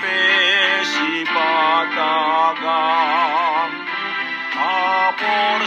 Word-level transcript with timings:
Pesi 0.00 1.26
patagang 1.34 2.62
Apor 4.58 5.62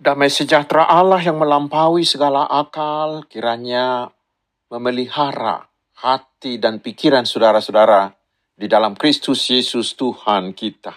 Damai 0.00 0.32
sejahtera 0.32 0.88
Allah 0.88 1.20
yang 1.20 1.36
melampaui 1.36 2.08
segala 2.08 2.48
akal, 2.48 3.28
kiranya 3.28 4.08
memelihara 4.72 5.68
hati 6.00 6.56
dan 6.56 6.80
pikiran 6.80 7.28
saudara-saudara 7.28 8.08
di 8.56 8.64
dalam 8.64 8.96
Kristus 8.96 9.44
Yesus 9.52 9.92
Tuhan 10.00 10.56
kita. 10.56 10.96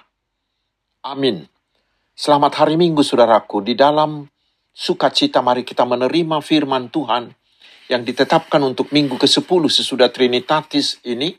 Amin. 1.03 1.43
Selamat 2.15 2.63
hari 2.63 2.79
Minggu 2.79 3.03
saudaraku. 3.03 3.59
Di 3.67 3.75
dalam 3.75 4.23
sukacita 4.71 5.43
mari 5.43 5.67
kita 5.67 5.83
menerima 5.83 6.39
firman 6.39 6.87
Tuhan 6.87 7.27
yang 7.91 8.07
ditetapkan 8.07 8.63
untuk 8.63 8.95
minggu 8.95 9.19
ke-10 9.19 9.67
sesudah 9.67 10.15
Trinitatis 10.15 11.03
ini 11.03 11.35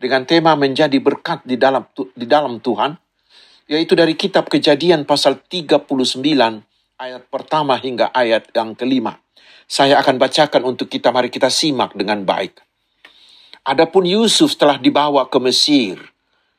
dengan 0.00 0.24
tema 0.24 0.56
menjadi 0.56 0.96
berkat 1.04 1.44
di 1.44 1.60
dalam 1.60 1.84
di 2.16 2.24
dalam 2.24 2.64
Tuhan 2.64 2.96
yaitu 3.68 3.92
dari 3.92 4.16
kitab 4.16 4.48
Kejadian 4.48 5.04
pasal 5.04 5.44
39 5.44 6.72
ayat 6.98 7.26
pertama 7.28 7.74
hingga 7.78 8.10
ayat 8.14 8.50
yang 8.54 8.78
kelima. 8.78 9.18
Saya 9.64 9.98
akan 9.98 10.20
bacakan 10.20 10.62
untuk 10.68 10.92
kita, 10.92 11.10
mari 11.10 11.32
kita 11.32 11.48
simak 11.48 11.96
dengan 11.96 12.22
baik. 12.22 12.60
Adapun 13.64 14.04
Yusuf 14.04 14.60
telah 14.60 14.76
dibawa 14.76 15.32
ke 15.32 15.40
Mesir, 15.40 15.96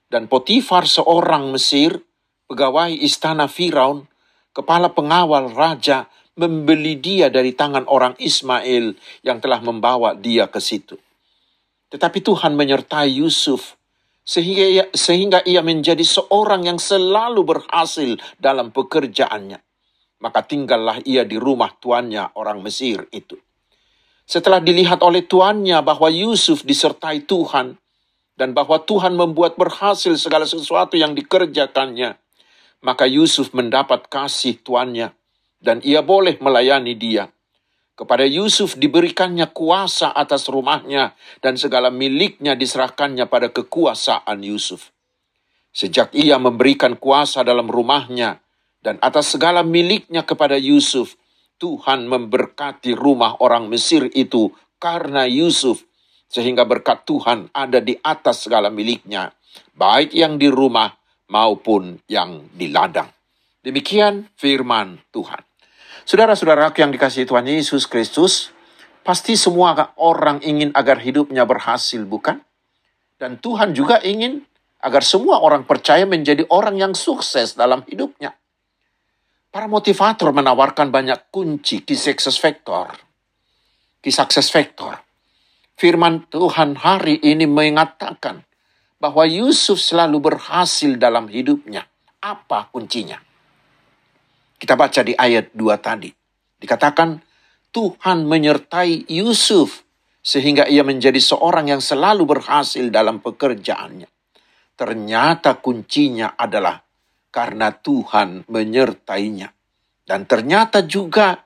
dan 0.09 0.25
Potifar 0.25 0.89
seorang 0.89 1.53
Mesir, 1.53 2.01
pegawai 2.49 2.89
istana 2.89 3.45
Firaun, 3.45 4.09
kepala 4.57 4.89
pengawal 4.89 5.53
raja, 5.53 6.09
membeli 6.35 6.97
dia 6.99 7.31
dari 7.31 7.55
tangan 7.55 7.87
orang 7.87 8.17
Ismail 8.19 8.97
yang 9.23 9.37
telah 9.39 9.61
membawa 9.63 10.17
dia 10.17 10.49
ke 10.51 10.59
situ. 10.59 10.99
Tetapi 11.93 12.19
Tuhan 12.25 12.57
menyertai 12.57 13.21
Yusuf 13.21 13.77
sehingga 14.25 14.65
ia, 14.65 14.85
sehingga 14.91 15.45
ia 15.45 15.61
menjadi 15.61 16.01
seorang 16.01 16.65
yang 16.65 16.81
selalu 16.81 17.45
berhasil 17.45 18.17
dalam 18.41 18.73
pekerjaannya. 18.73 19.61
Maka 20.23 20.43
tinggallah 20.47 21.03
ia 21.03 21.27
di 21.27 21.35
rumah 21.35 21.73
tuannya 21.75 22.35
orang 22.39 22.63
Mesir 22.63 23.03
itu. 23.11 23.35
Setelah 24.25 24.57
dilihat 24.57 25.05
oleh 25.05 25.21
tuannya 25.27 25.85
bahwa 25.85 26.09
Yusuf 26.09 26.65
disertai 26.65 27.29
Tuhan 27.29 27.77
dan 28.33 28.57
bahwa 28.57 28.81
Tuhan 28.81 29.13
membuat 29.13 29.53
berhasil 29.53 30.17
segala 30.17 30.49
sesuatu 30.49 30.97
yang 30.97 31.13
dikerjakannya, 31.13 32.17
maka 32.81 33.05
Yusuf 33.05 33.53
mendapat 33.53 34.09
kasih 34.09 34.61
tuannya 34.65 35.13
dan 35.61 35.81
ia 35.81 36.05
boleh 36.05 36.37
melayani 36.37 36.93
dia. 36.93 37.29
Kepada 37.95 38.27
Yusuf 38.27 38.75
diberikannya 38.75 39.49
kuasa 39.55 40.11
atas 40.11 40.51
rumahnya 40.51 41.15
dan 41.39 41.55
segala 41.55 41.87
miliknya 41.87 42.53
diserahkannya 42.53 43.23
pada 43.25 43.49
kekuasaan 43.49 44.43
Yusuf. 44.43 44.91
Sejak 45.71 46.11
ia 46.11 46.35
memberikan 46.35 46.99
kuasa 46.99 47.47
dalam 47.47 47.71
rumahnya 47.71 48.44
dan 48.85 49.01
atas 49.01 49.33
segala 49.33 49.65
miliknya 49.65 50.21
kepada 50.21 50.53
Yusuf, 50.61 51.17
Tuhan 51.57 52.05
memberkati 52.05 52.93
rumah 52.93 53.41
orang 53.41 53.65
Mesir 53.65 54.13
itu 54.13 54.53
karena 54.77 55.25
Yusuf, 55.25 55.81
sehingga 56.29 56.69
berkat 56.69 57.01
Tuhan 57.09 57.49
ada 57.49 57.81
di 57.81 57.97
atas 58.05 58.45
segala 58.45 58.69
miliknya, 58.69 59.33
baik 59.73 60.13
yang 60.13 60.37
di 60.37 60.53
rumah 60.53 60.93
maupun 61.33 61.97
yang 62.05 62.45
di 62.53 62.69
ladang. 62.69 63.09
Demikian 63.65 64.29
firman 64.37 65.01
Tuhan. 65.09 65.41
Saudara-saudara 66.05 66.69
yang 66.77 66.93
dikasihi 66.93 67.25
Tuhan 67.25 67.49
Yesus 67.49 67.89
Kristus, 67.89 68.53
pasti 69.01 69.33
semua 69.33 69.97
orang 69.97 70.37
ingin 70.45 70.69
agar 70.77 71.01
hidupnya 71.01 71.49
berhasil, 71.49 72.05
bukan? 72.05 72.37
Dan 73.17 73.41
Tuhan 73.41 73.73
juga 73.73 73.97
ingin 74.05 74.45
agar 74.85 75.01
semua 75.01 75.41
orang 75.41 75.65
percaya 75.65 76.05
menjadi 76.05 76.45
orang 76.53 76.77
yang 76.77 76.93
sukses 76.93 77.57
dalam 77.57 77.81
hidupnya. 77.89 78.37
Para 79.55 79.71
motivator 79.71 80.35
menawarkan 80.35 80.91
banyak 80.91 81.31
kunci 81.31 81.87
key 81.87 81.95
success 81.95 82.35
factor. 82.35 82.91
Key 84.03 84.11
success 84.11 84.51
factor. 84.51 84.99
Firman 85.79 86.27
Tuhan 86.27 86.75
hari 86.75 87.23
ini 87.23 87.47
mengatakan 87.47 88.43
bahwa 88.99 89.23
Yusuf 89.23 89.79
selalu 89.79 90.19
berhasil 90.19 90.99
dalam 90.99 91.31
hidupnya. 91.31 91.87
Apa 92.19 92.67
kuncinya? 92.67 93.15
Kita 94.59 94.75
baca 94.75 94.99
di 95.07 95.15
ayat 95.15 95.55
2 95.55 95.79
tadi. 95.79 96.11
Dikatakan 96.59 97.15
Tuhan 97.71 98.27
menyertai 98.27 99.07
Yusuf 99.07 99.87
sehingga 100.19 100.67
ia 100.67 100.83
menjadi 100.83 101.23
seorang 101.23 101.71
yang 101.71 101.79
selalu 101.79 102.27
berhasil 102.27 102.83
dalam 102.91 103.23
pekerjaannya. 103.23 104.11
Ternyata 104.75 105.63
kuncinya 105.63 106.35
adalah 106.35 106.75
karena 107.35 107.75
Tuhan 107.75 108.47
menyertainya. 108.47 109.51
Dan 110.07 110.23
ternyata 110.23 110.87
juga, 110.87 111.43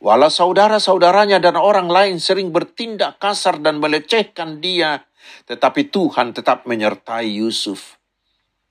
walau 0.00 0.32
saudara-saudaranya 0.32 1.36
dan 1.36 1.60
orang 1.60 1.92
lain 1.92 2.16
sering 2.16 2.48
bertindak 2.48 3.20
kasar 3.20 3.60
dan 3.60 3.76
melecehkan 3.76 4.64
dia, 4.64 5.04
tetapi 5.44 5.92
Tuhan 5.92 6.32
tetap 6.32 6.64
menyertai 6.64 7.36
Yusuf. 7.36 8.00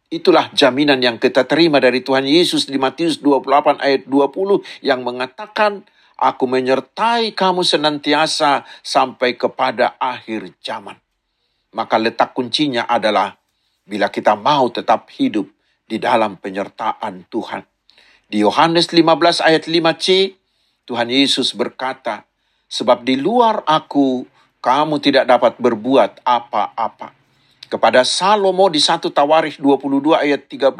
Itulah 0.10 0.50
jaminan 0.58 0.98
yang 1.06 1.22
kita 1.22 1.46
terima 1.46 1.78
dari 1.78 2.02
Tuhan 2.02 2.26
Yesus 2.26 2.66
di 2.66 2.82
Matius 2.82 3.22
28 3.22 3.86
ayat 3.86 4.10
20 4.10 4.82
yang 4.82 5.06
mengatakan, 5.06 5.86
Aku 6.16 6.48
menyertai 6.48 7.36
kamu 7.36 7.68
senantiasa 7.68 8.64
sampai 8.80 9.36
kepada 9.36 10.00
akhir 10.00 10.56
zaman. 10.64 10.96
Maka 11.76 12.00
letak 12.00 12.32
kuncinya 12.32 12.88
adalah 12.88 13.36
bila 13.84 14.08
kita 14.08 14.40
mau 14.40 14.72
tetap 14.72 15.12
hidup 15.12 15.55
di 15.86 16.02
dalam 16.02 16.38
penyertaan 16.42 17.30
Tuhan. 17.30 17.64
Di 18.26 18.42
Yohanes 18.42 18.90
15 18.90 19.46
ayat 19.46 19.70
5c, 19.70 20.34
Tuhan 20.90 21.10
Yesus 21.10 21.54
berkata, 21.54 22.26
Sebab 22.66 23.06
di 23.06 23.22
luar 23.22 23.62
aku, 23.70 24.26
kamu 24.66 24.98
tidak 24.98 25.30
dapat 25.30 25.62
berbuat 25.62 26.26
apa-apa. 26.26 27.14
Kepada 27.70 28.02
Salomo 28.02 28.66
di 28.74 28.82
1 28.82 29.06
Tawarikh 29.14 29.62
22 29.62 30.18
ayat 30.18 30.50
13, 30.50 30.74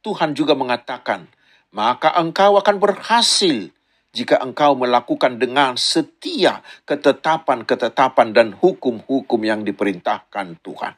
Tuhan 0.00 0.32
juga 0.32 0.56
mengatakan, 0.56 1.28
maka 1.76 2.16
engkau 2.16 2.56
akan 2.56 2.76
berhasil 2.80 3.68
jika 4.14 4.40
engkau 4.40 4.78
melakukan 4.78 5.36
dengan 5.36 5.76
setia 5.76 6.64
ketetapan-ketetapan 6.88 8.32
dan 8.32 8.48
hukum-hukum 8.56 9.40
yang 9.42 9.66
diperintahkan 9.66 10.56
Tuhan. 10.64 10.94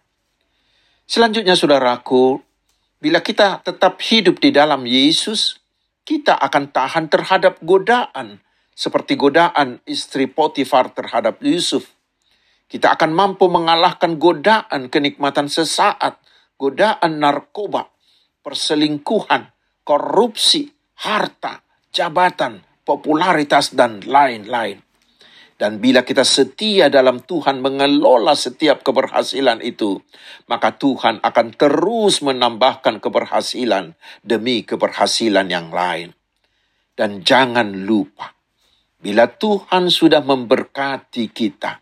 Selanjutnya 1.08 1.56
saudaraku, 1.56 2.45
bila 3.06 3.22
kita 3.22 3.62
tetap 3.62 4.02
hidup 4.02 4.42
di 4.42 4.50
dalam 4.50 4.82
Yesus, 4.82 5.62
kita 6.02 6.42
akan 6.42 6.74
tahan 6.74 7.06
terhadap 7.06 7.62
godaan, 7.62 8.42
seperti 8.74 9.14
godaan 9.14 9.78
istri 9.86 10.26
Potifar 10.26 10.90
terhadap 10.90 11.38
Yusuf. 11.38 11.86
Kita 12.66 12.98
akan 12.98 13.14
mampu 13.14 13.46
mengalahkan 13.46 14.18
godaan 14.18 14.90
kenikmatan 14.90 15.46
sesaat, 15.46 16.18
godaan 16.58 17.22
narkoba, 17.22 17.94
perselingkuhan, 18.42 19.54
korupsi, 19.86 20.66
harta, 20.98 21.62
jabatan, 21.94 22.58
popularitas, 22.82 23.70
dan 23.78 24.02
lain-lain. 24.02 24.82
Dan 25.56 25.80
bila 25.80 26.04
kita 26.04 26.20
setia 26.20 26.92
dalam 26.92 27.24
Tuhan 27.24 27.64
mengelola 27.64 28.36
setiap 28.36 28.84
keberhasilan 28.84 29.64
itu, 29.64 29.96
maka 30.52 30.76
Tuhan 30.76 31.24
akan 31.24 31.46
terus 31.56 32.20
menambahkan 32.20 33.00
keberhasilan 33.00 33.96
demi 34.20 34.68
keberhasilan 34.68 35.48
yang 35.48 35.72
lain. 35.72 36.12
Dan 36.92 37.24
jangan 37.24 37.72
lupa, 37.88 38.36
bila 39.00 39.32
Tuhan 39.32 39.88
sudah 39.88 40.20
memberkati 40.20 41.32
kita, 41.32 41.80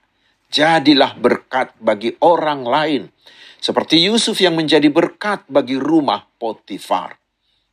jadilah 0.54 1.18
berkat 1.18 1.74
bagi 1.82 2.14
orang 2.22 2.62
lain, 2.62 3.02
seperti 3.58 4.06
Yusuf 4.06 4.38
yang 4.38 4.54
menjadi 4.54 4.86
berkat 4.86 5.50
bagi 5.50 5.74
rumah 5.74 6.22
Potifar. 6.38 7.18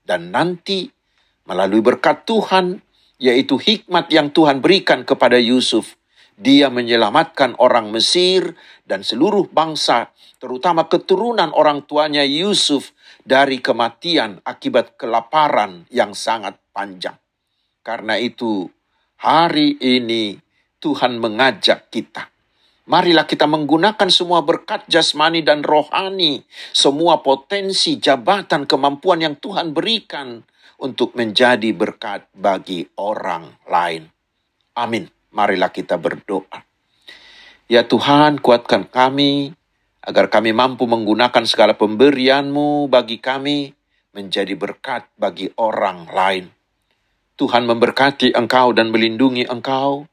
Dan 0.01 0.33
nanti, 0.33 0.89
melalui 1.45 1.85
berkat 1.85 2.25
Tuhan, 2.25 2.81
yaitu 3.21 3.61
hikmat 3.61 4.09
yang 4.09 4.33
Tuhan 4.33 4.65
berikan 4.65 5.05
kepada 5.05 5.37
Yusuf. 5.37 5.93
Dia 6.41 6.73
menyelamatkan 6.73 7.53
orang 7.61 7.93
Mesir 7.93 8.57
dan 8.81 9.05
seluruh 9.05 9.45
bangsa, 9.53 10.09
terutama 10.41 10.89
keturunan 10.89 11.53
orang 11.53 11.85
tuanya 11.85 12.25
Yusuf 12.25 12.97
dari 13.21 13.61
kematian 13.61 14.41
akibat 14.41 14.97
kelaparan 14.97 15.85
yang 15.93 16.17
sangat 16.17 16.57
panjang. 16.73 17.13
Karena 17.85 18.17
itu, 18.17 18.65
hari 19.21 19.77
ini 19.77 20.41
Tuhan 20.81 21.21
mengajak 21.21 21.93
kita. 21.93 22.30
Marilah 22.91 23.23
kita 23.23 23.47
menggunakan 23.47 24.11
semua 24.11 24.43
berkat 24.43 24.83
jasmani 24.91 25.39
dan 25.39 25.63
rohani, 25.63 26.43
semua 26.75 27.23
potensi, 27.23 27.95
jabatan, 27.95 28.67
kemampuan 28.67 29.23
yang 29.23 29.39
Tuhan 29.39 29.71
berikan 29.71 30.43
untuk 30.75 31.15
menjadi 31.15 31.71
berkat 31.71 32.27
bagi 32.35 32.83
orang 32.99 33.47
lain. 33.63 34.11
Amin. 34.75 35.07
Marilah 35.31 35.71
kita 35.71 35.95
berdoa. 35.95 36.67
Ya 37.71 37.87
Tuhan, 37.87 38.43
kuatkan 38.43 38.91
kami 38.91 39.55
agar 40.03 40.27
kami 40.27 40.51
mampu 40.51 40.83
menggunakan 40.83 41.47
segala 41.47 41.79
pemberian-Mu 41.79 42.91
bagi 42.91 43.23
kami 43.23 43.71
menjadi 44.11 44.51
berkat 44.59 45.07
bagi 45.15 45.47
orang 45.55 46.11
lain. 46.11 46.51
Tuhan 47.39 47.63
memberkati 47.63 48.35
engkau 48.35 48.75
dan 48.75 48.91
melindungi 48.91 49.47
engkau. 49.47 50.11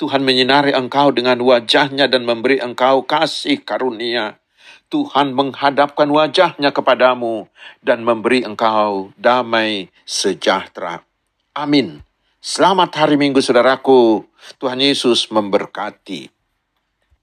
Tuhan 0.00 0.24
menyinari 0.24 0.72
engkau 0.72 1.12
dengan 1.12 1.36
wajahnya 1.44 2.08
dan 2.08 2.24
memberi 2.24 2.56
engkau 2.56 3.04
kasih 3.04 3.60
karunia. 3.60 4.40
Tuhan 4.88 5.36
menghadapkan 5.36 6.08
wajahnya 6.08 6.72
kepadamu 6.72 7.52
dan 7.84 8.00
memberi 8.00 8.40
engkau 8.40 9.12
damai 9.20 9.92
sejahtera. 10.08 11.04
Amin. 11.52 12.00
Selamat 12.40 12.96
hari 12.96 13.20
Minggu 13.20 13.44
saudaraku. 13.44 14.24
Tuhan 14.56 14.80
Yesus 14.80 15.28
memberkati. 15.28 16.39